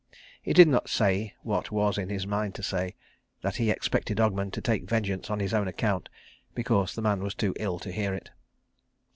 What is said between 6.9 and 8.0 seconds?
the man was too ill to